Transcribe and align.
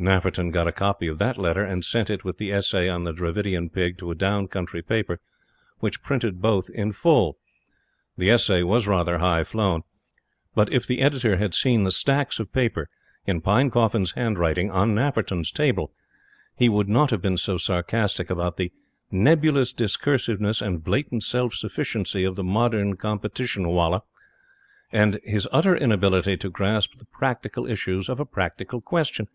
Nafferton 0.00 0.52
got 0.52 0.68
a 0.68 0.70
copy 0.70 1.08
of 1.08 1.18
that 1.18 1.36
letter, 1.36 1.64
and 1.64 1.84
sent 1.84 2.08
it, 2.08 2.22
with 2.22 2.38
the 2.38 2.52
essay 2.52 2.88
on 2.88 3.02
the 3.02 3.10
Dravidian 3.12 3.68
Pig, 3.68 3.98
to 3.98 4.12
a 4.12 4.14
down 4.14 4.46
country 4.46 4.80
paper, 4.80 5.18
which 5.80 6.04
printed 6.04 6.40
both 6.40 6.70
in 6.70 6.92
full. 6.92 7.36
The 8.16 8.30
essay 8.30 8.62
was 8.62 8.86
rather 8.86 9.18
highflown; 9.18 9.82
but 10.54 10.72
if 10.72 10.86
the 10.86 11.00
Editor 11.00 11.34
had 11.38 11.52
seen 11.52 11.82
the 11.82 11.90
stacks 11.90 12.38
of 12.38 12.52
paper, 12.52 12.88
in 13.26 13.40
Pinecoffin's 13.40 14.12
handwriting, 14.12 14.70
on 14.70 14.94
Nafferton's 14.94 15.50
table, 15.50 15.90
he 16.54 16.68
would 16.68 16.88
not 16.88 17.10
have 17.10 17.20
been 17.20 17.36
so 17.36 17.56
sarcastic 17.56 18.30
about 18.30 18.56
the 18.56 18.70
"nebulous 19.10 19.72
discursiveness 19.72 20.60
and 20.62 20.84
blatant 20.84 21.24
self 21.24 21.54
sufficiency 21.54 22.22
of 22.22 22.36
the 22.36 22.44
modern 22.44 22.94
Competition 22.94 23.66
wallah, 23.68 24.04
and 24.92 25.18
his 25.24 25.48
utter 25.50 25.76
inability 25.76 26.36
to 26.36 26.50
grasp 26.50 26.98
the 26.98 27.04
practical 27.06 27.66
issues 27.66 28.08
of 28.08 28.20
a 28.20 28.24
practical 28.24 28.80
question." 28.80 29.26